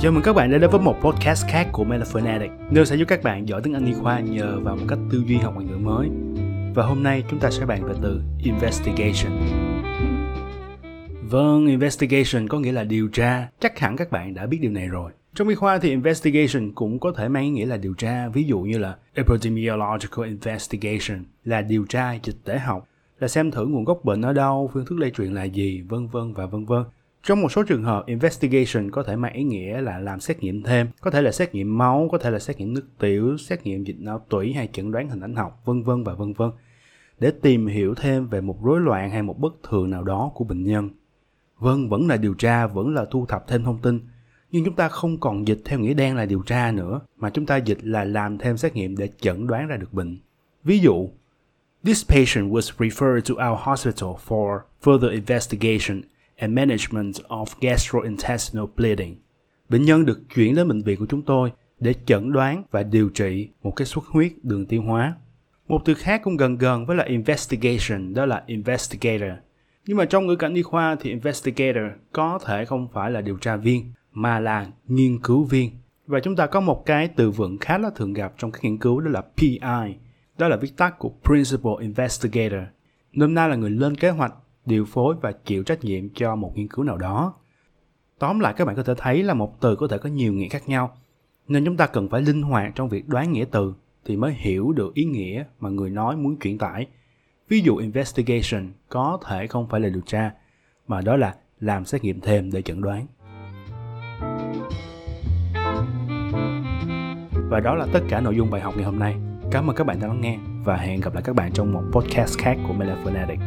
[0.00, 3.04] Chào mừng các bạn đã đến với một podcast khác của Melaphonetic, nơi sẽ giúp
[3.08, 5.66] các bạn giỏi tiếng Anh y khoa nhờ vào một cách tư duy học ngoại
[5.66, 6.08] ngữ mới.
[6.74, 9.32] Và hôm nay chúng ta sẽ bàn về từ investigation.
[11.30, 13.48] Vâng, investigation có nghĩa là điều tra.
[13.60, 15.12] Chắc hẳn các bạn đã biết điều này rồi.
[15.34, 18.44] Trong y khoa thì investigation cũng có thể mang ý nghĩa là điều tra, ví
[18.44, 22.88] dụ như là epidemiological investigation là điều tra dịch tễ học,
[23.20, 26.06] là xem thử nguồn gốc bệnh ở đâu, phương thức lây truyền là gì, vân
[26.06, 26.82] vân và vân vân.
[27.26, 30.62] Trong một số trường hợp, investigation có thể mang ý nghĩa là làm xét nghiệm
[30.62, 33.66] thêm, có thể là xét nghiệm máu, có thể là xét nghiệm nước tiểu, xét
[33.66, 36.50] nghiệm dịch não tủy hay chẩn đoán hình ảnh học, vân vân và vân vân,
[37.18, 40.44] để tìm hiểu thêm về một rối loạn hay một bất thường nào đó của
[40.44, 40.90] bệnh nhân.
[41.58, 44.00] Vâng, vẫn là điều tra, vẫn là thu thập thêm thông tin,
[44.50, 47.46] nhưng chúng ta không còn dịch theo nghĩa đen là điều tra nữa, mà chúng
[47.46, 50.18] ta dịch là làm thêm xét nghiệm để chẩn đoán ra được bệnh.
[50.64, 51.08] Ví dụ,
[51.84, 56.02] This patient was referred to our hospital for further investigation
[56.44, 59.16] and Management of Gastrointestinal Bleeding.
[59.68, 63.08] Bệnh nhân được chuyển đến bệnh viện của chúng tôi để chẩn đoán và điều
[63.08, 65.14] trị một cái xuất huyết đường tiêu hóa.
[65.68, 69.32] Một từ khác cũng gần gần với là investigation, đó là investigator.
[69.86, 73.36] Nhưng mà trong ngữ cảnh y khoa thì investigator có thể không phải là điều
[73.36, 75.70] tra viên mà là nghiên cứu viên.
[76.06, 78.78] Và chúng ta có một cái từ vựng khá là thường gặp trong các nghiên
[78.78, 79.58] cứu đó là PI.
[80.38, 82.62] Đó là viết tắt của Principal Investigator.
[83.12, 84.34] Nôm na là người lên kế hoạch
[84.66, 87.34] điều phối và chịu trách nhiệm cho một nghiên cứu nào đó.
[88.18, 90.48] Tóm lại các bạn có thể thấy là một từ có thể có nhiều nghĩa
[90.48, 90.96] khác nhau,
[91.48, 94.72] nên chúng ta cần phải linh hoạt trong việc đoán nghĩa từ thì mới hiểu
[94.72, 96.86] được ý nghĩa mà người nói muốn truyền tải.
[97.48, 100.32] Ví dụ investigation có thể không phải là điều tra,
[100.88, 103.06] mà đó là làm xét nghiệm thêm để chẩn đoán.
[107.48, 109.16] Và đó là tất cả nội dung bài học ngày hôm nay.
[109.50, 111.82] Cảm ơn các bạn đã lắng nghe và hẹn gặp lại các bạn trong một
[111.92, 113.38] podcast khác của Melaphonetic.